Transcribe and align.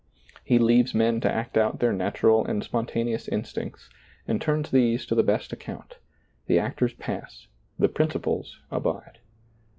He 0.43 0.57
leaves 0.57 0.95
men 0.95 1.21
to 1.21 1.31
act 1.31 1.55
out 1.55 1.77
their 1.79 1.93
natural 1.93 2.43
and 2.43 2.63
spontaneous 2.63 3.27
instincts 3.27 3.87
and 4.27 4.41
turns 4.41 4.71
these 4.71 5.01
^lailizccbvGoOglf 5.05 5.09
RAHAB 5.09 5.09
45 5.09 5.09
to 5.09 5.15
the 5.15 5.21
best 5.31 5.53
account— 5.53 5.97
the 6.47 6.57
actors 6.57 6.93
pass, 6.95 7.47
the 7.77 7.87
princi 7.87 8.19
ples 8.19 8.57
abide. 8.71 9.19